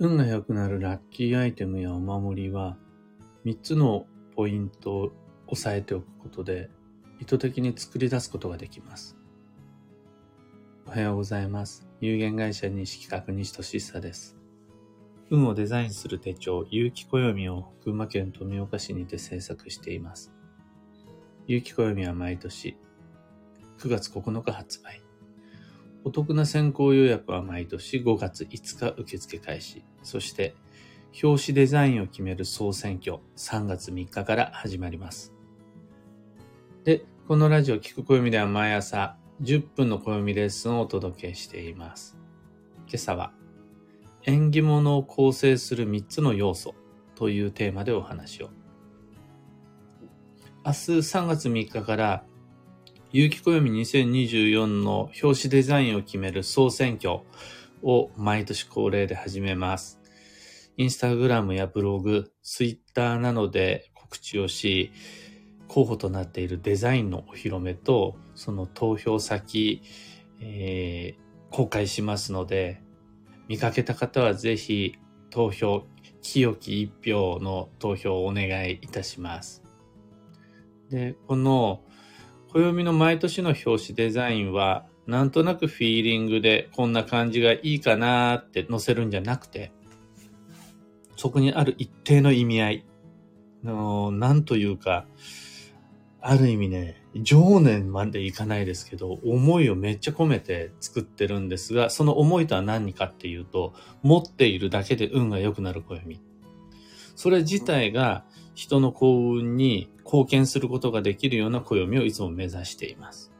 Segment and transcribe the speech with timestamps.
[0.00, 2.76] 運が良くなるラッキーアイテムやお守りは、
[3.44, 5.12] 3つのポイントを
[5.48, 6.70] 押さえておくことで、
[7.20, 9.16] 意図的に作り出すことができます。
[10.86, 11.88] おはようございます。
[12.00, 14.36] 有限会社西企画西俊久です。
[15.30, 20.32] 運をデザインする手帳、有機暦を群馬県富岡市にて制作しています。
[21.48, 22.76] 有機暦は毎年
[23.78, 25.07] 9月9日発売。
[26.08, 29.84] お得な先行予約は毎年5月5日受付開始。
[30.02, 30.54] そして、
[31.22, 35.34] 表紙デザインを決める総選挙3月3日から始まります。
[36.84, 42.16] で、このラジオ聞く暦では毎朝10分の暦レッスンをお届けしています。
[42.86, 43.34] 今朝は、
[44.22, 46.74] 縁起物を構成する3つの要素
[47.16, 48.48] というテーマでお話を。
[50.64, 52.24] 明日3月3日から
[53.10, 57.20] 有機暦2024の表紙デザインを決める総選挙
[57.82, 59.98] を毎年恒例で始めます。
[60.76, 64.92] インスタグラムやブログ、ツイッターなどで告知をし、
[65.68, 69.80] 候補となっているデザインのお披露目と、その投票先、
[70.42, 72.82] えー、公開しますので、
[73.48, 74.96] 見かけた方はぜひ
[75.30, 75.86] 投票、
[76.20, 79.62] 清き一票の投票をお願いいたします。
[80.90, 81.82] で、この
[82.52, 89.72] 暦の毎年の表紙デザインは、なんとなくフィーリングでこんな感じがいいかなーって載せるんじゃなくて、
[91.16, 92.86] そこにある一定の意味合い
[93.64, 95.06] の、なんというか、
[96.20, 106.20] ある意味ね、情念までいかないですけど、思いをめっちゃ込めて作ってるんですが、その思いとは何かっていうと、持っているだけで運が良くなる暦。
[107.14, 108.24] それ自体が
[108.58, 113.30] 人の幸運に貢献することができるような暦をいつも目指しています。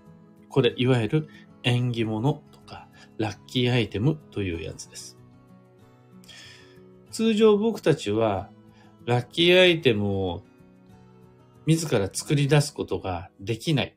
[0.49, 1.29] これ、いわゆる
[1.65, 5.19] 縁起物とか、ラッキーアイテムというやつです。
[7.11, 8.49] 通常僕たちは、
[9.07, 10.45] ラッキーアイテムを
[11.67, 13.97] 自ら作り出すことができない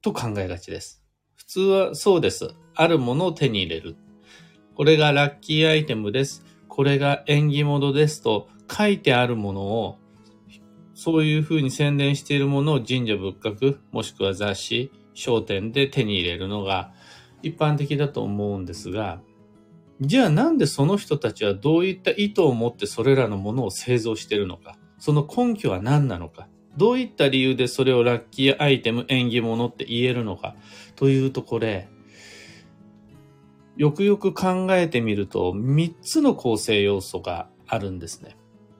[0.00, 1.02] と考えがちです。
[1.34, 2.54] 普通はそうです。
[2.76, 3.96] あるものを手に入れる。
[4.76, 6.44] これがラッキーアイテムです。
[6.68, 9.98] これが縁起物ですと書いてあるものを
[10.96, 16.94] そういうふうに宣伝しているものを神社仏閣、もしくは雑誌、商店で手に入れるのが
[17.42, 19.20] 一般的だと思うんですが、
[20.00, 26.48] じゃあなんでその人たちはどういった意図を持ってそれらのものを製造しているのか、その根拠は何なのか、
[26.78, 30.56] どういった理由でそれをラッキーアイテム、縁起物って言えるのか、
[30.94, 31.90] というとこれ、
[33.76, 38.34] よくよく考えてみると、3つの構成要素があるんですね。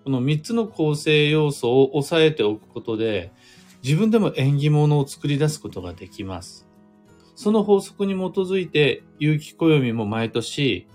[0.06, 3.33] この3つの構成要素を押さえておくことで、
[3.83, 6.69] 自分でも縁起物を作り出すことができます。
[7.34, 10.87] その法則に基づいて、有機暦も毎年、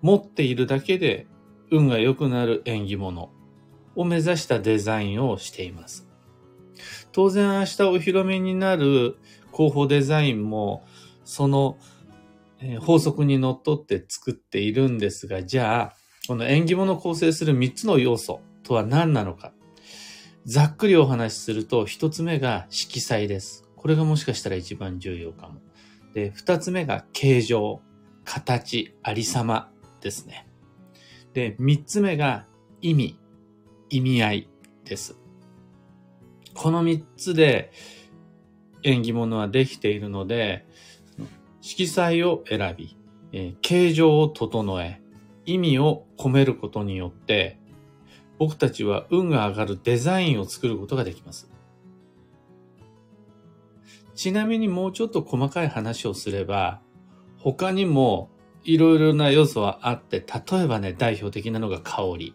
[0.00, 1.26] 持っているだけで
[1.70, 3.28] 運が良くなる縁起物
[3.94, 6.08] を目指したデザインをしています。
[7.12, 9.18] 当然明日お披露目になる
[9.52, 10.86] 広報デザインも、
[11.24, 11.76] その
[12.80, 19.52] 法則にのっとって作っているんですが、じゃあ、この縁起物を構成する3つの要素とは何なのか。
[20.44, 23.68] ざっくりお話しすると、1つ目が色彩です。
[23.76, 25.60] これがもしかしたら一番重要かも。
[26.14, 27.80] で、2つ目が形状、
[28.24, 30.46] 形、ありさまですね。
[31.32, 32.46] で、3つ目が
[32.80, 33.18] 意味、
[33.90, 34.48] 意味合い
[34.84, 35.18] です。
[36.54, 37.72] この3つで
[38.84, 40.66] 縁起物はできているので、
[41.60, 42.96] 色彩を選び、
[43.32, 45.01] え、形状を整え、
[45.52, 47.58] 意味を込めることによって、
[48.38, 51.50] 僕たちは運が上がるデザインを作ることができます。
[54.14, 56.80] ちなみにもうちょっと細かい話をすれば、
[57.38, 58.30] 他にも
[58.64, 62.34] いろいろな要素はあって、例えばね、代表的なのが香り。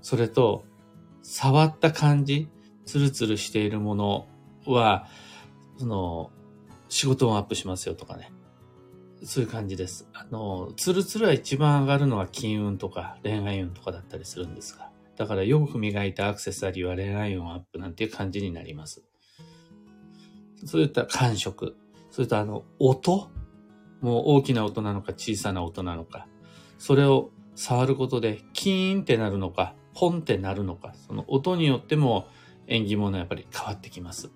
[0.00, 0.64] それと、
[1.22, 2.48] 触った感じ、
[2.84, 4.26] ツルツルしているもの
[4.66, 5.08] は、
[5.78, 6.30] その、
[6.88, 8.30] 仕事をアップしますよとかね。
[9.24, 10.06] そういう感じです。
[10.12, 19.02] あの、ツルツルは一番上がるのは金運とか恋愛運とかだったりするんですが、だからよく磨いたアクセサリーは恋愛運アップなんていう感じになります。
[20.66, 21.76] そういった感触、
[22.10, 23.30] それとあの、音？
[24.00, 26.28] もう大きな音なのか小さな音なのか、
[26.78, 32.28] それを触ることでキーンってなるのか、ポンってなるのか、その音によっても
[32.66, 34.30] 縁起物はやっぱり変わってきます。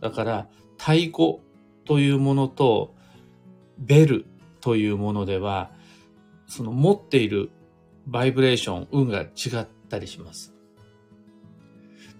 [0.00, 0.48] だから、
[0.78, 1.40] 太鼓
[1.84, 2.94] というものと
[3.78, 4.26] ベル
[4.60, 5.70] というものでは、
[6.46, 7.50] その持っている
[8.06, 10.54] バイブレーション、運が違ったりします。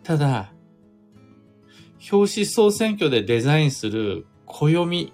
[0.03, 0.53] ただ、
[2.13, 5.13] 表紙総選挙でデザインする暦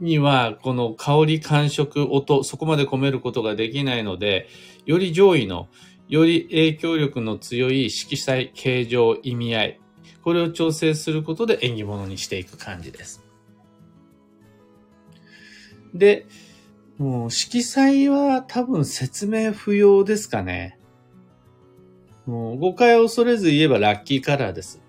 [0.00, 4.48] には、この香り、感触、音、そこまで込めることができないので、
[4.86, 5.68] より上位の、
[6.08, 9.80] より影響力の強い色彩、形状、意味合い、
[10.22, 13.27] これを調整することで縁起物にしていく感じです。
[15.98, 16.26] で、
[16.96, 20.78] もう色彩は多分説明不要ですかね。
[22.26, 24.82] もう誤解を恐れず言えばラッキーカラーです。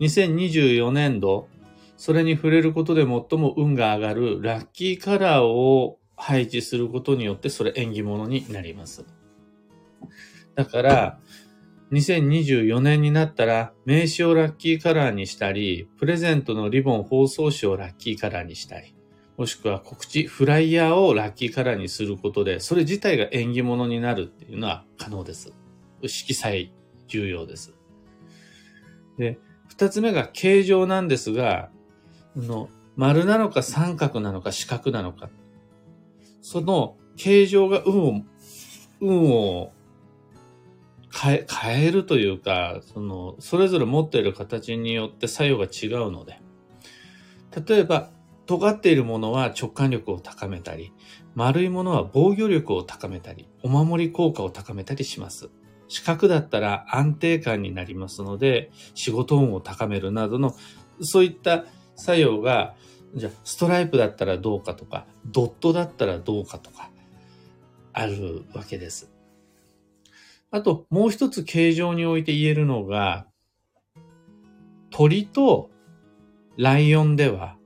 [0.00, 1.48] 2024年度、
[1.96, 9.04] それに触れることで最も運が上がるラッキーカラーを配置することによってそれ縁起物になります。
[10.54, 11.18] だから、
[11.92, 18.94] 2024年になったら名刺をラッキーカラーにしたり、プレゼントのリボン包装紙をラッキーカラーにしたり、
[19.36, 25.52] もしくは告知、フライヤーをラッキーカラーにすることで、それ自体が縁起物になるっていうのは可能です。
[26.06, 26.72] 色彩
[27.08, 27.74] 重要です。
[29.18, 29.38] で、
[29.68, 31.70] 二つ目が形状なんですが、
[32.36, 35.30] の丸なのか三角なのか四角なのか。
[36.42, 38.22] その形状が運を、
[39.00, 39.72] 運を
[41.12, 46.40] 変え、変えるというか、その、それぞれ持っている形によって作用が違うので、
[47.66, 48.10] 例えば、
[48.46, 50.92] 尖っているものは直感力を高めたり、
[51.34, 55.50] 丸いものは防御力を高めたり、お守り効果を高めたりします。
[55.88, 60.56] 四角だったら安定感になりますので、仕事運を高めるなどの、
[61.00, 61.64] そういった
[61.96, 62.74] 作用が、
[63.14, 66.90] じゃあ、ストライプだったらどうかとか、ドットだったらどうかとか、
[67.92, 69.12] あるわけです。
[70.50, 73.26] あと、もう一つ形状において言えるのが、
[74.90, 75.70] 鳥と
[76.56, 77.56] ライオンでは、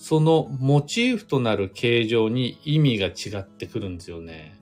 [0.00, 4.58] そのモチーフとなる形状に意味が違ってくるんですよね。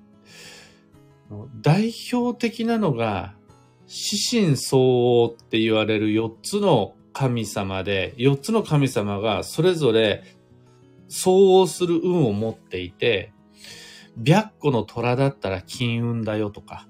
[1.60, 3.36] 代表的なのが、
[3.86, 10.24] 四神相応って言われる4つの神様で、4つの神様がそれぞれ
[11.06, 13.32] 相応する運を持っていて、
[14.20, 16.88] 白虎の虎だったら金運だよとか、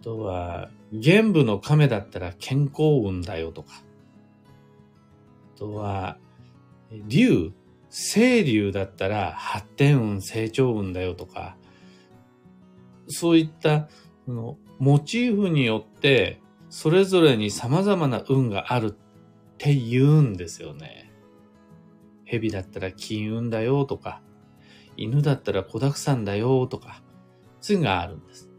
[0.00, 3.74] あとは、玄武の亀だったら健康運だよとか、
[5.54, 6.18] あとは、
[7.06, 7.52] 竜、
[7.90, 11.56] 清流だったら発展運、成長運だよとか、
[13.08, 13.88] そういった
[14.26, 16.40] のモチーフによって
[16.70, 18.94] それぞれに様々な運があるっ
[19.58, 21.12] て言うんですよね。
[22.24, 24.22] 蛇だったら金運だよとか、
[24.96, 27.02] 犬だったら子沢山だよとか、
[27.60, 28.50] そういうのがあるんです。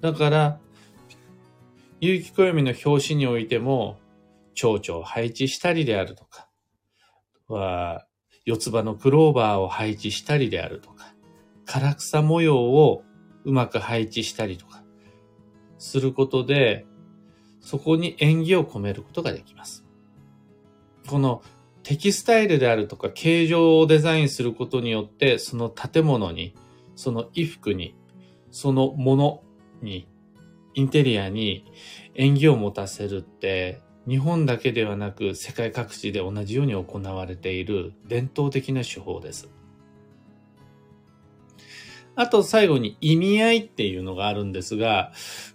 [0.00, 0.60] だから、
[2.00, 3.98] 有機暦の表紙においても、
[4.54, 6.48] 蝶々を配置したりであるとか、
[7.54, 8.06] は、
[8.44, 11.14] 四つ葉のクローバーを配置したりであるとか、
[11.66, 13.04] 唐草模様を
[13.44, 14.82] うまく配置したりとか、
[15.78, 16.86] することで、
[17.60, 19.84] そこに縁起を込めることができます。
[21.08, 21.42] この
[21.82, 26.54] テキスタイルであるとか形状をデザインすることによって、その建物に、
[26.94, 27.96] その衣服に、
[28.50, 29.42] そのもの
[29.82, 30.08] に、
[30.74, 31.64] インテリアに
[32.14, 39.48] 縁起を持たせるって、日本だけではなく世界各地で同じように行われている伝統的な手法です。
[42.16, 45.12] あと最後に意味合いっていうのがあるんですが、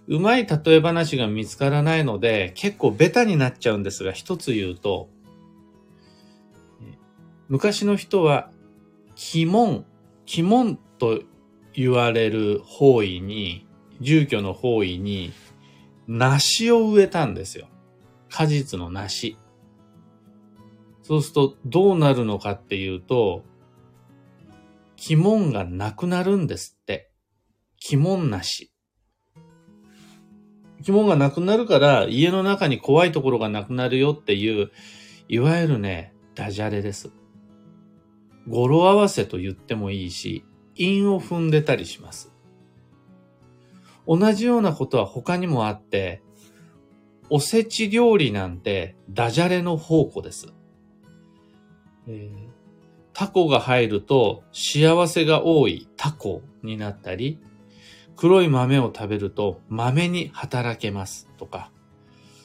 [0.08, 5.08] うまい例え話が見つからないので結構ベタになっちゃうんですが、一つ言うと、
[7.48, 8.50] 昔の人は
[9.34, 9.84] 鬼門、
[10.32, 11.22] 鬼門と
[11.72, 13.66] 言われる方位に、
[14.00, 15.32] 住居の方位に
[16.08, 17.68] 梨を植えたんですよ。
[18.36, 19.38] 果実の梨。
[21.02, 23.44] そうするとどうなるのかっていうと、
[25.08, 27.10] 鬼門がなくなるんですって。
[27.90, 28.74] 鬼門なし。
[30.86, 34.70] 鬼門がなくなるから家の中に怖いところがなくなるよっていう、
[35.28, 37.12] いわゆるね、ダジャレです。
[38.46, 42.34] 語呂合わせと言ってもいいし、韻を踏んでたりします。
[44.06, 46.22] 同じようなことは他にもあって、
[47.28, 50.52] おせち料理なんてダジャレの宝庫です。
[52.08, 52.48] えー、
[53.12, 57.40] タコが入ると幸せが多いタコになったり、
[58.16, 61.72] 黒い豆を食べると豆に働けますとか、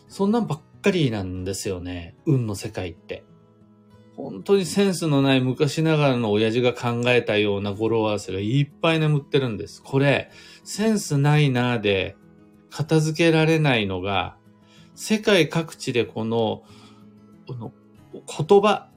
[0.08, 2.16] そんなんばっかりなんですよね。
[2.26, 3.24] 運の世界って。
[4.18, 9.82] 本当にセンスのない昔ながらの親父が考えたような語呂合わせがいっぱい眠ってるんです。
[9.82, 10.32] これ、
[10.64, 12.18] センスないなーで
[12.70, 14.38] 片付けられないのが
[15.02, 16.62] 世界各地でこの、
[17.48, 17.74] この
[18.14, 18.88] 言葉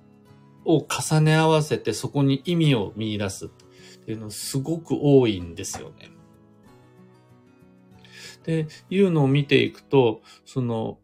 [0.67, 6.11] を重ね合わせてそこに意味を見出すっていうのすごく多いんですよね。
[8.45, 10.99] で、いうのを見ていくと、その、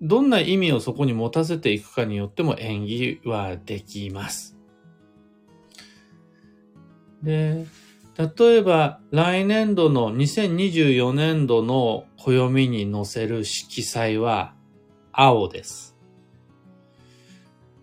[0.00, 4.56] どんな意味をそこに持たせていくかによっても縁起はできます。
[7.22, 7.66] で、
[8.16, 14.54] 例えば来年度の2024年度の暦に載せる色彩は
[15.12, 15.96] 青です。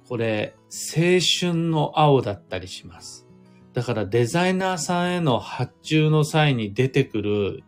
[0.07, 3.27] これ、青春の青だったりします。
[3.73, 7.63] だからデザイナーさんへの発注の際に出てくる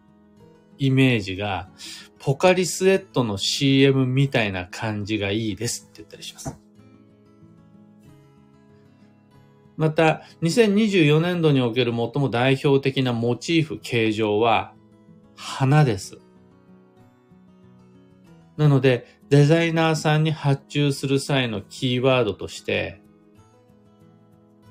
[0.78, 1.70] イメージが、
[2.20, 6.60] ポカリスエットの CM みたいな感じがいいですって言ったりします。
[9.78, 14.74] また、2024年度における最も代表的なモチーフ、形状は、
[15.36, 16.20] 花です。
[18.58, 23.02] なので、デザイナーさんに発注する際のキーワードとして、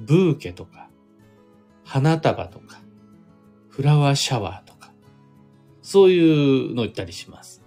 [0.00, 0.88] ブーケとか、
[1.84, 2.80] 花束とか、
[3.68, 4.92] フラワーシャワーとか、
[5.82, 7.62] そういうのを言ったりします。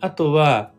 [0.00, 0.72] あとは、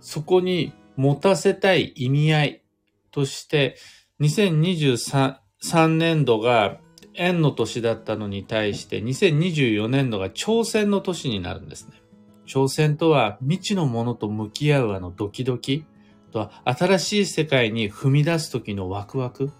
[0.00, 2.62] そこに持たせたい意味合い
[3.10, 3.76] として、
[4.20, 6.78] 2023年度が
[7.14, 12.02] 円の年だったのに対して2024年度が挑戦の年になるんですね。
[12.46, 15.84] 挑戦とは未知のものと向き合うあのドキドキ
[16.32, 19.52] とは新しい世界に踏み出す時のワクワク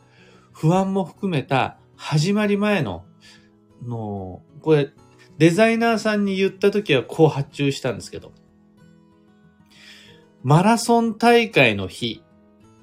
[0.52, 3.04] 不安も含めた始まり前の
[3.86, 4.90] のこれ
[5.38, 8.32] デザイナーさんに言った時はこう発注したんですけど
[10.42, 12.22] マラソン大会の日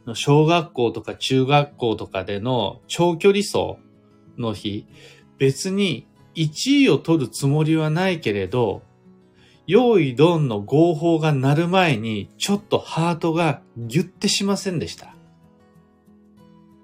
[0.05, 3.77] の小学校とか中学校とかでの長距離走
[4.41, 4.85] の日、
[5.37, 8.81] 別に1位を取るつもりはないけれど、
[9.67, 15.13] 用意ドンの合法が鳴る前に、ちょっとハートがギュッてしませんでした。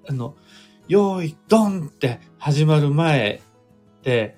[0.08, 0.36] あの、
[0.88, 3.42] 用意ドンって始まる前
[4.04, 4.38] で、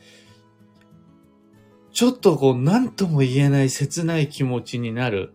[1.92, 5.34] ちょっとこう何とも言えない切ない気持ちになる。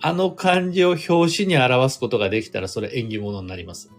[0.00, 3.90] あの感じを表紙に表すことができたらそれ縁起物になります。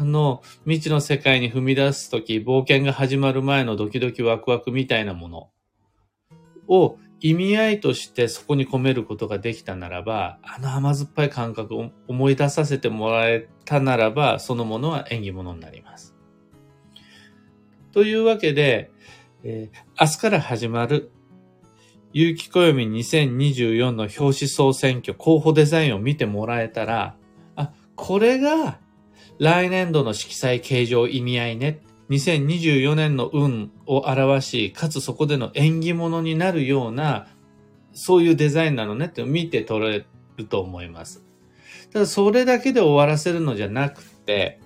[0.00, 5.50] あの、未知の世界に踏み出すとき、冒険が始まる前のドキドキワクワクみたいなもの
[6.68, 16.16] を意味合いとしてそこに込めることができたならば、あの甘酸っぱい感覚を思い出させてもらえたならば、そのものは縁起物になります。
[17.92, 18.90] というわけで、
[19.44, 21.10] えー、明日から始まる
[22.14, 27.16] 有機暦2024の表紙総選挙候補デザインを見てもらえたら、
[27.54, 28.78] あ、これが
[29.40, 31.80] 来年度の色彩形状意味合いね。
[32.10, 37.26] 2024年の運を表し、かつそこでの縁起物になるような、
[37.94, 40.04] そういうデザインなのねって見て取れ
[40.36, 41.24] ると思います。
[41.90, 44.60] ただそれだけで終わらせるのじゃなくて、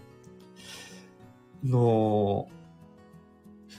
[1.63, 2.49] の、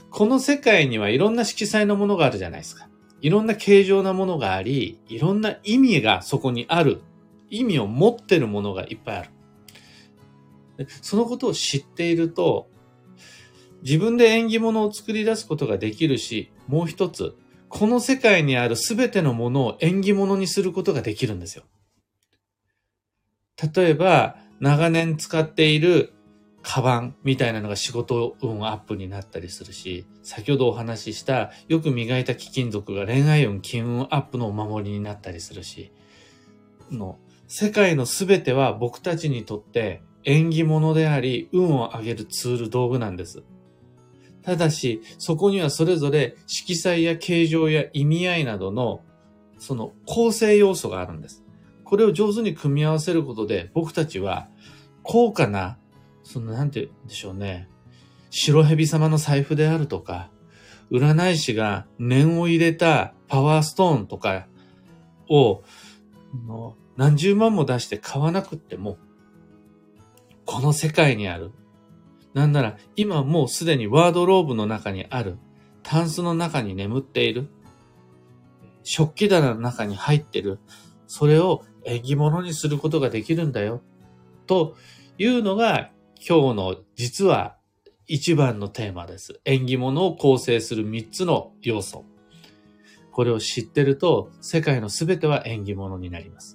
[0.10, 2.88] この世界にはいろんな色彩のものがあるじゃないですか。
[3.20, 7.02] いろんな形状なものがあり、いろんな意味がそこにある。
[7.50, 9.30] 意味を持ってるものがいっぱいある。
[11.01, 12.70] そのことを知っていると、
[13.82, 17.36] 自分で縁起物を作り出すことができるし、もう一つ、
[17.70, 21.63] この世界にあるすべてのものを縁起物にすることができるんですよ。
[23.75, 26.13] 例えば、長年使っている
[26.62, 35.91] カバンみたいなのが仕事運アップになったりするし、先ほどお話ししたよく磨いた貴金属が恋愛運、金運アップのお守りになったりするし、
[36.89, 43.44] の世界のすべては僕たちにとって縁起物であり、運を上げるツール、道具なんです。
[44.41, 49.01] ただし、そこにはそれぞれ色彩や形状や意味合いなどの、
[49.58, 51.44] その構成要素があるんです。
[51.84, 54.50] これを上手に組み合わせることで、僕たちは
[55.03, 55.77] 高価な、
[56.24, 57.70] その、なんて言うんでしょうね。
[58.32, 60.29] 白蛇様の財布であるとか、
[60.91, 64.48] 占い師が念を入れたパワーストーンとか
[65.29, 65.63] を、
[66.98, 68.98] 何十万も出して買わなくっても、
[70.46, 71.52] この世界にある。
[72.34, 75.38] なんなら今もうすでにワードローブの中にある。
[75.84, 77.48] タンスの中に眠っている。
[78.84, 80.60] 食器棚の中に入ってる。
[81.08, 83.82] それを縁起物にすることができるんだよ。
[84.48, 84.75] と
[85.18, 85.92] いうのが
[86.28, 87.58] 今日の実は
[88.08, 89.40] 一番のテーマです。
[89.46, 92.06] 縁起物を構成する三つの要素。
[93.12, 96.54] これを知ってると世界のすべては縁起物になります。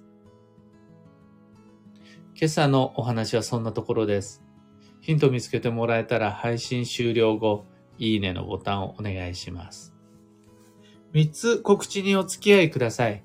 [2.41, 4.43] 今朝のお話はそんなところです。
[5.03, 7.67] ヒント見つけてもらえたら配信終了後、
[7.99, 9.95] いいねのボタンをお願いします。
[11.13, 13.25] 3つ告知にお付き合いください。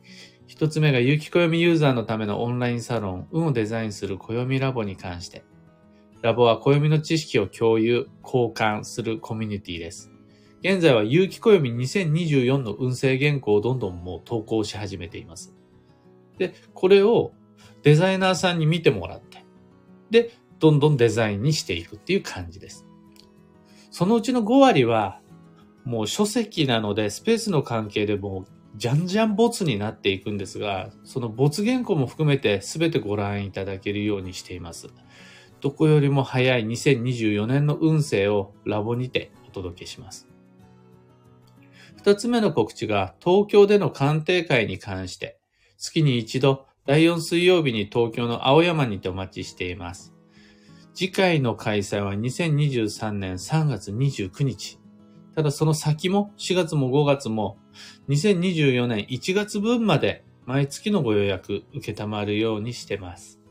[0.49, 5.45] 1つ目が有機暦ユーザーのためのオンラインサロン、運をデザインする暦ラボに関して。
[6.21, 10.11] ラボは暦の知識を共有、交換するコミュニティです。
[10.59, 15.55] 現在は有機暦2024の運勢原稿をどんどんもう投稿し始めています。
[16.37, 17.31] で、これを
[17.85, 19.45] デザイナーさんに見てもらって、
[20.09, 22.87] で、どんどんデザインにしていくっていう感じです。
[23.91, 25.21] そのうちの5割は、
[25.83, 34.89] もう書籍なので、スペースの関係でもう、じゃんじゃん没になっていくんですが、その没原稿も含めて全てご覧いただけるようにしています。
[35.61, 40.27] どこよりも早い2024年の運勢をラボにてお届けします。
[41.97, 45.37] 二つ目の告知が東京での鑑定会に関して、
[45.77, 50.13] 月に一度第4水曜日に東京の青山にてお待ちしています。
[50.93, 54.79] 次回の開催は2023年3月29日。
[55.35, 57.57] ただその先も4月も5月も
[58.09, 63.41] 2024年1月分まで毎月のご予約受けたまるようにしてます。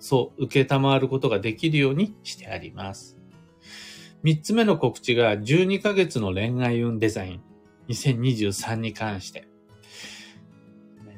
[0.00, 3.16] そう、受けたまることができるようにしてあります。
[4.24, 7.40] 3つ目の告知が12ヶ月の恋愛運デザイン
[7.88, 9.49] 2023に関して。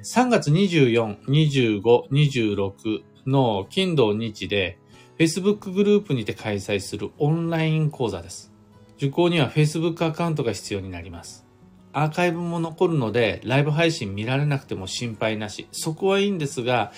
[0.02, 4.76] 3月24、25、26の金土日で
[5.16, 8.52] Facebook グループにて開催するオンライン講座です。
[8.96, 11.46] 受講には Facebook アカウントが必要になります。
[11.92, 15.68] アーカイブも残るので、ライブ配信見られなくても心配なし。
[15.70, 16.92] そこはいいんですが、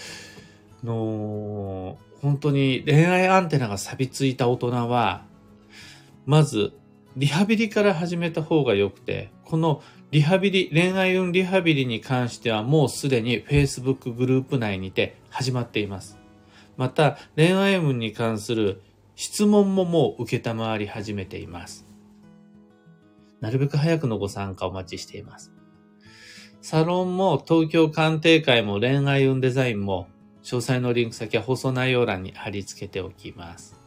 [0.82, 5.26] の本当に恋愛アンテナが錆びついた大人は、
[6.24, 6.72] まず、
[7.16, 9.82] リハビリから始めた方が良くて、この
[10.14, 16.20] リハビリ、恋愛運リハビリに関してはもうすでに Facebook グループ内にて始まっています。
[16.76, 18.80] また、恋愛運に関する
[19.16, 21.84] 質問ももう受けたまわり始めています。
[23.40, 25.52] なるべく早くのご参加お待ちしています。
[26.62, 30.06] サロンも東京鑑定会も恋愛運デザインも
[30.44, 33.80] 詳細のリンク先は放送内容欄に貼り付けておきます。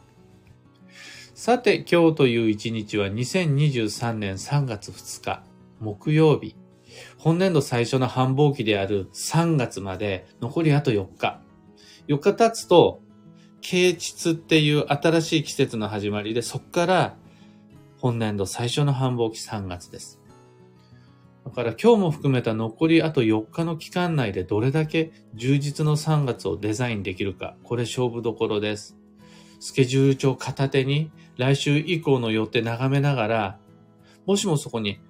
[1.32, 5.47] さて、今日という一日は2023年3月2日、
[5.80, 6.56] 木曜日。
[7.18, 11.40] 本年度最初の繁忙期である3月まで残りあと4日。
[12.08, 13.02] 4日経つと、
[13.60, 17.16] 啓蟄っていう新しい季節の始まりで、そこから
[17.98, 20.20] 本年度最初の繁忙期3月です。
[21.44, 28.96] だから今日も含めた残りあと4日の期間内でどれだけ充実の3月をデザインできるか、これ勝負どころです。
[29.60, 33.58] スケジュール帳片手に来週以降の予定眺めながら、
[34.26, 35.00] もしもそこに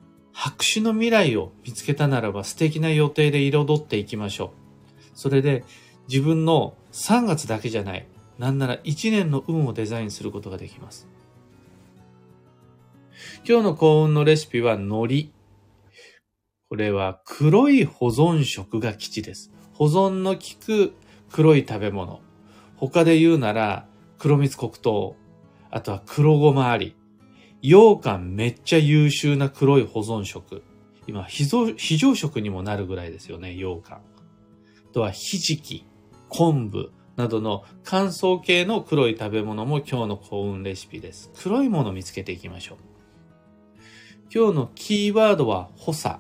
[0.40, 4.53] 白紙の未来を見つけたならば素敵な予定で彩っていきましょ
[4.94, 5.18] う。
[5.18, 5.64] それで
[6.09, 8.07] 自分の3月だけじゃない、
[8.38, 11.09] なんなら1年の運をデザインすることができます。
[13.44, 15.29] 今日の幸運のレシピは海苔。
[16.68, 19.51] これは黒い保存食が基地です。
[19.72, 20.94] 保存の効く
[21.33, 22.20] 黒い食べ物。
[22.77, 25.16] 他で言うなら黒蜜黒糖。
[25.72, 26.94] あとは黒ごまあり。
[27.62, 30.62] 羊羹めっちゃ優秀な黒い保存食。
[31.07, 33.97] 今、非常食にもなるぐらいですよね、羊羹。
[33.97, 34.01] あ
[34.92, 35.85] とはひじき。
[36.29, 41.33] 昆布などの乾燥系の黒い食べ物も今日の幸運レシピです。
[41.35, 42.79] 黒いものを見つけていきましょう。
[44.33, 46.16] 今日のキーワードは補佐。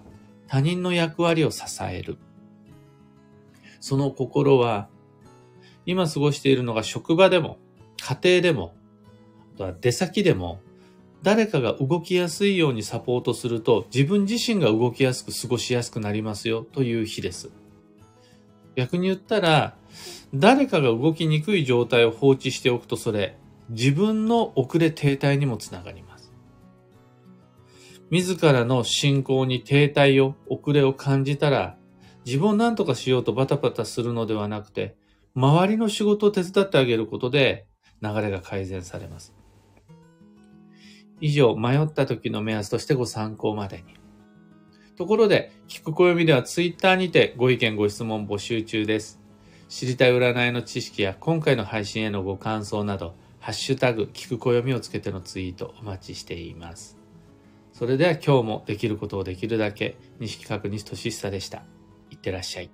[0.48, 2.16] 他人の役割を支える。
[3.80, 4.88] その心は、
[5.84, 7.58] 今過ごしているのが職場でも、
[8.00, 8.74] 家庭でも、
[9.54, 10.60] あとは出先でも、
[11.22, 17.50] 誰かが動きやすいようにサポートすると自分自身が動きやすく過ごしやすくなりますよという日です。
[18.76, 19.76] 逆に言ったら、
[20.32, 23.36] 誰かが動きにくい状態を放置しておくとそれ、
[23.70, 26.32] 自分の遅れ停滞にもつながります。
[28.10, 31.76] 自らの進行に停滞を、遅れを感じたら、
[32.24, 34.96] 自分を何とかしようとバタバタするのではなくて、
[35.34, 37.66] 周りの仕事を手伝ってあげることで
[38.02, 39.37] 流れが改善されます。
[41.20, 43.94] 以上、迷った時の目安としてご参考までに。
[44.96, 49.20] ところで、聞く暦ではツイッターにてご意見ご質問募集中です。
[49.68, 56.98] 知りたい占いの知識や今回の配信へのご感想など、ハッシュタグ、聞く暦をつけてのツイートお待ちしています。
[57.72, 61.62] それでは今日もできることをできるだけ、西企画西俊久でした。
[62.10, 62.70] いってらっしゃい。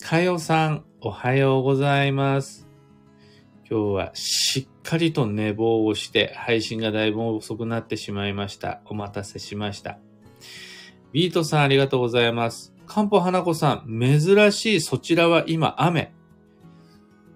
[0.00, 2.63] かよさん、おはようございます。
[3.68, 8.82] 今日はしっかりと寝坊をして配信がだいぶ遅くなってしまいました。
[8.84, 9.98] お待たせしました。
[11.12, 12.74] ビートさんありがとうございます。
[12.86, 16.12] かんぽ花子さん、珍しいそちらは今雨。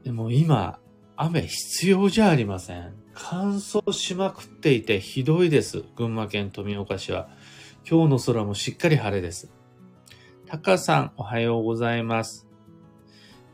[0.05, 0.79] でも今、
[1.17, 2.93] 雨必要じゃありません。
[3.15, 5.85] 乾燥しまくっていてひどいです。
[5.97, 7.29] 群馬県富岡市は。
[7.89, 9.51] 今日の空もしっかり晴れです。
[10.47, 12.47] タカさん、おはようございます。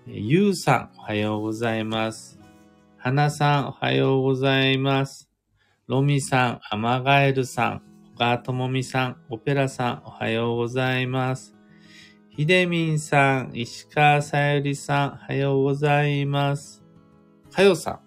[0.07, 2.34] ゆうさん、おはようございます。
[3.07, 5.29] 花さん、おはようございます。
[5.89, 7.83] ロミさん、アマガエルさん、
[8.15, 11.55] 小川智美さん、オペラさん、おはようございます。
[12.31, 16.83] ひでみんさん、石川さゆりさん、おはようございます。
[17.53, 18.01] かよさん、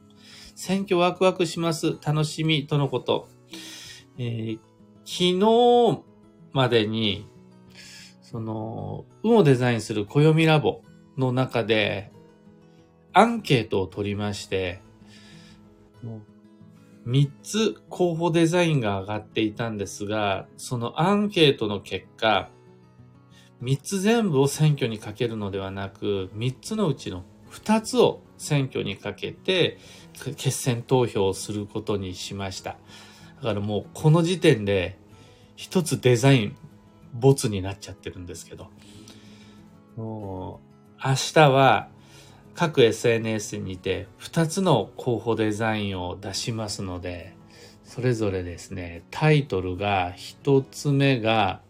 [0.55, 1.99] 選挙ワクワクします。
[2.03, 3.27] 楽しみ、とのこと。
[4.17, 4.59] えー、
[5.05, 6.03] 昨日
[6.53, 7.27] までに、
[8.23, 10.81] その、運をデザインする暦ラボ
[11.19, 12.11] の中で、
[13.13, 14.86] アンケートを取りまして、
[17.05, 22.49] 3つ候補デザインが上がっていたんですが、そのアンケートの結果、
[23.61, 29.77] 3つ全部を選挙にかけるのではなく、3つのうちの2つを選挙にかけて、
[30.35, 32.77] 決選投票をすることにしました。
[33.37, 34.99] だからもうこの時点で、
[35.55, 36.57] 1つデザイン、
[37.13, 38.67] ボツになっちゃってるんですけど、
[39.95, 40.59] も
[41.03, 41.89] う、明日は、
[42.57, 47.35] 各 SNS にて2つの候補デザインを出しますので、
[47.83, 51.61] それぞれですね、タイトルが1つ目が、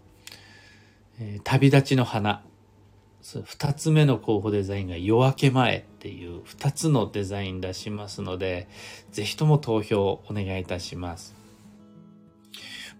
[1.20, 2.42] え、旅立ちの花。
[3.22, 8.70] 2つ目の候補デザインが夜明け前っていう2つのデザイン出しますので、
[9.12, 11.36] ぜひとも投票お願いいたします。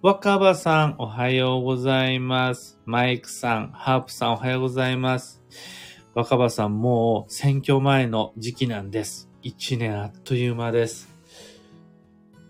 [0.02, 2.78] 若葉さん、おはようございます。
[2.86, 5.37] マイクさん、ハープさん、おはようございます。
[6.18, 9.30] 若葉さんもう選挙前の時期なんです。
[9.44, 11.10] 一年あっという間です。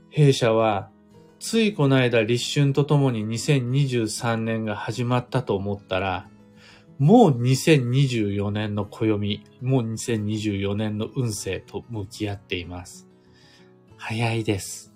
[0.10, 0.90] 弊社は、
[1.42, 6.30] ついこの間立春とともに2023年が始まったと思ったら、
[6.98, 13.10] もう2024年の暦、もう2024年の運勢と向き合っています。
[13.98, 14.94] 早いです。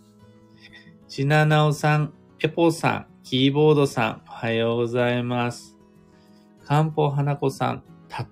[1.09, 5.77] ちななおさん、エポさん、キーボードさん、おはようございます。
[6.63, 7.83] かんぽ花子さん、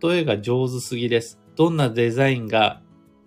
[0.02, 1.40] 例えが上手すぎです。
[1.56, 2.82] どんなデザインが、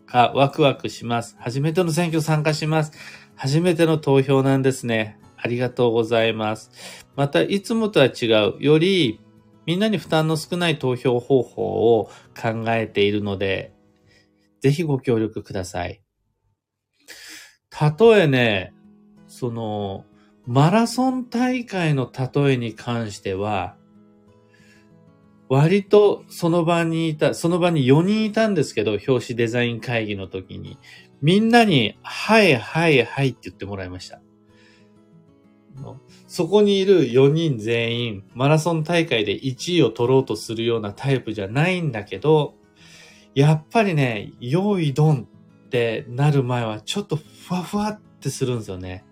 [0.07, 1.37] かワクワクします。
[1.39, 2.93] 初めての選挙参加します。
[3.35, 5.19] 初めての投票なんですね。
[5.37, 6.71] ありがとうございます。
[7.17, 9.21] また、いつもとは違う、より
[9.67, 12.11] みんなに負担の少ない投票方法を
[12.41, 13.73] 考えているので、
[14.61, 16.03] ぜひご協力ください。
[17.71, 18.75] たとえね、
[19.27, 20.05] その、
[20.47, 23.77] マラソン大会の例えに関しては、
[25.53, 30.79] 割とその場にいた、その場に4人いたんですけど、表紙デザイン会議の時に、
[31.21, 34.23] みんなに、はいはいはいって言ってもらいました。
[36.27, 42.55] そこにいる4人全員、マラソン大会で1位を取ろうとするようなタイプじゃないんだけど、
[43.35, 45.29] やっぱりね、用意ドン
[45.67, 49.05] ってなる前はちょっとふわふわってするんですよね。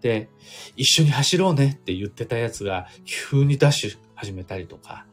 [0.00, 0.30] で、
[0.76, 5.06] 一緒に走ろうねって言ってたやつが急にダッシュ始めたりとか、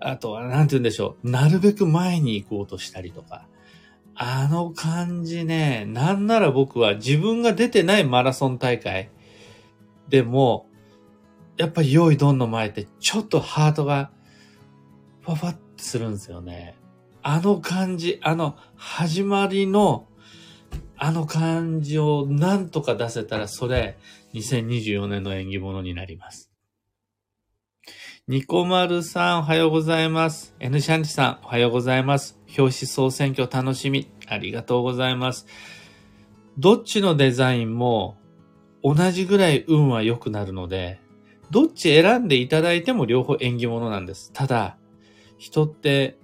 [0.00, 1.30] あとは、なんて言うんでしょう。
[1.30, 3.46] なるべく前に行こうとしたりとか。
[4.20, 9.10] あの感じね、なんなら僕は自分が出てないマラソン大会
[10.08, 10.66] でも、
[11.56, 14.10] やっぱり用意ドンの前ってちょっとハートが
[15.22, 16.76] ファファってするんですよね。
[17.22, 20.08] あの感じ、あの始まりの
[20.96, 23.98] あの感じをなんとか出せたらそれ
[24.34, 26.47] 2024年の演技物になります。
[28.28, 30.54] ニコマルさん、おはようございます。
[30.60, 32.38] N シャンチさん、おはようございます。
[32.58, 34.10] 表紙総選挙楽しみ。
[34.26, 35.46] ありがとうございます。
[36.58, 38.18] どっちのデザインも
[38.84, 41.00] 同じぐらい運は良くなるので、
[41.50, 44.30] どっち選んでいただいても両方縁起物なんです。
[44.34, 44.76] ただ、
[45.38, 46.18] 人って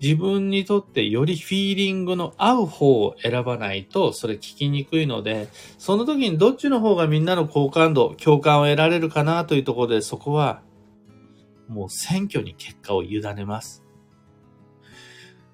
[0.00, 10.62] 自分にとってよりフィーリングの合う方を選ばないと、それ聞きにくいので、その時にどっちの方がみんなの好感度、共感を得られるかなというところで、そこは
[11.68, 13.82] もう選挙に結果を委ねます。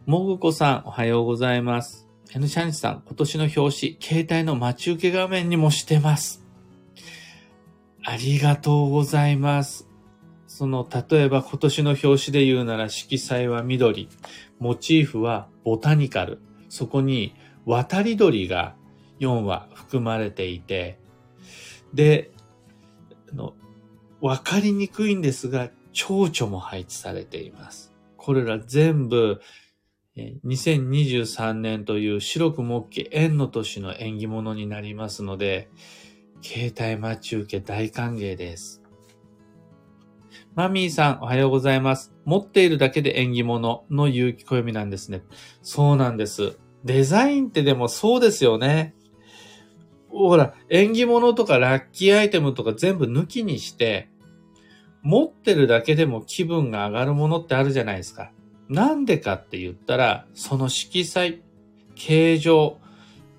[0.07, 2.09] もぐこさん、おはようございます。
[2.35, 6.45] N シャンチさん、今年の表紙、携帯の待ち受け画面にもしてます。
[8.05, 9.89] ありがとうございます。
[10.47, 14.09] その、例えば今年の表紙で言うなら色彩は緑、
[14.59, 17.35] モチーフはボタニカル、そこに
[17.67, 18.75] 渡り鳥が
[19.21, 20.99] 4羽含まれていて、
[21.93, 22.31] で、
[23.33, 23.55] の、
[24.21, 27.93] わかりにくいんですが、蝶々も配置されています。
[28.17, 29.41] これら全部、
[30.45, 35.71] 2023年という白く木器円の年の縁起物になりますので、
[36.43, 38.83] 携帯待ち受け大歓迎です。
[40.55, 42.13] マミーさん、おはようございます。
[42.25, 45.23] 持っているだけで縁起物の有機暦なんですね。
[45.63, 46.59] そうなんです。
[46.85, 48.95] デザインってでもそうですよね。
[50.09, 54.09] ほら、縁起物とかラッキーアイテムとか全部抜きにして、
[55.03, 58.33] 持ってるだけでも気分が上がるものってあるじゃないですか。
[58.69, 61.43] なんでかって言ったら、その色彩、
[61.95, 62.79] 形状、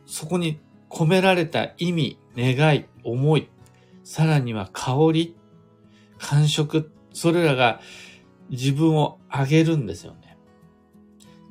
[0.05, 3.49] そこに込められた意味、願い、思い、
[4.03, 5.35] さらには香り、
[6.17, 7.79] 感触、それらが
[8.49, 10.37] 自分を上げるんですよね。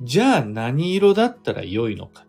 [0.01, 2.25] じゃあ何色だったら良いのか。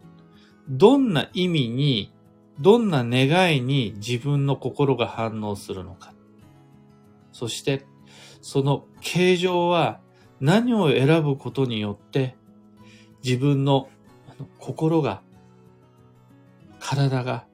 [0.68, 2.12] どんな意味に、
[2.60, 6.11] どんな願いに自分の心が反応するのか。
[7.32, 7.86] そして、
[8.40, 10.00] その形状は
[10.40, 12.36] 何を選ぶことによって
[13.24, 13.88] 自分の
[14.58, 15.22] 心が、
[16.80, 17.46] 体が、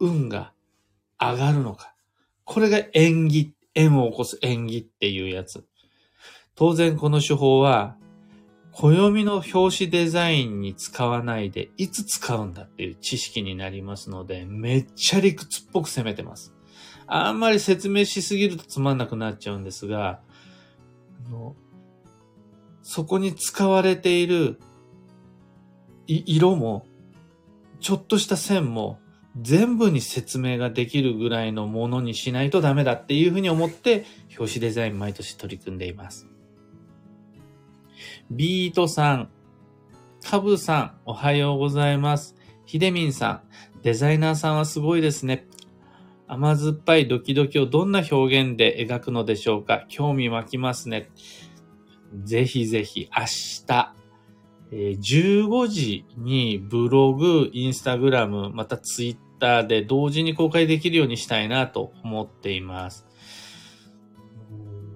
[0.00, 0.52] 運が
[1.20, 1.94] 上がるのか。
[2.44, 5.64] これが縁起、縁を起こす縁起っていうやつ。
[6.54, 7.96] 当然この手法は、
[8.72, 16.54] 暦の表紙デザインに使わないで、いつ使うんだっていう知識になりますので、めっちゃ理屈っぽく攻めてます。
[17.14, 20.20] あんまり説明しすぎるとつまんなくなっちゃうんですが、
[21.26, 21.54] あの
[22.82, 24.58] そこに使われている
[26.06, 26.86] 色も、
[27.80, 28.98] ちょっとした線も、
[29.40, 34.04] 全部に説明ができるぐらいのものにしないとダメだっていうふうに思って、
[34.38, 36.26] 表紙デザイン毎年取り組んでいます。
[38.30, 39.28] ビートさん、
[40.24, 42.36] カブさん、おはようございます。
[42.64, 43.42] ヒデミンさん、
[43.82, 45.46] デザイナーさんはすごいですね。
[46.32, 49.84] 甘酸っぱいドキドキをどんな表現で描くのでしょうか？
[49.88, 51.10] 興味湧きますね。
[52.24, 53.24] ぜひぜひ明
[53.66, 53.94] 日、
[54.70, 63.06] え15時にブログ、インスタグラム、またツイッターで同時に公開できるようにしたいなと思っています。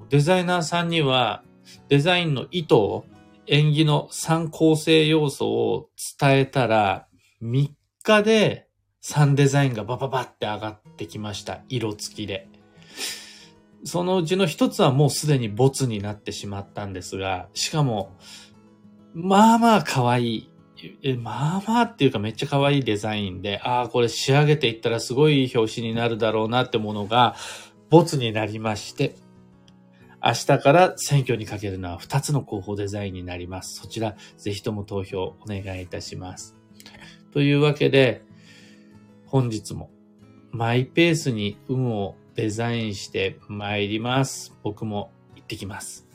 [0.08, 1.42] デザイナーさんには
[1.88, 3.04] デザインの意図を
[3.46, 7.08] 演技の3構成要素を伝えたら
[7.42, 7.68] 3
[8.02, 8.65] 日で
[9.06, 11.60] 3デザインがバババって上がってきました。
[11.68, 12.48] 色付きで。
[13.84, 18.16] そのうちの一つはもうすでにボツになってしまったんですが、しかも、
[19.14, 20.50] まあまあ可愛い。
[21.04, 27.36] え、まあまあっていうかめっちゃ可愛いデザインで、ああ、これ仕上げていったらすごい表紙になるだろうなってものが、
[27.90, 29.14] ボツになりまして、
[30.20, 33.80] 明日から選挙にかけるのは2つの候補デザインになります。
[33.80, 36.56] そちら、ぜひとも投票お願いいたします。
[37.30, 38.25] というわけで、
[39.26, 39.90] 本日も
[40.52, 44.54] マイペースに運をデザインして参ります。
[44.62, 46.05] 僕も行ってきます。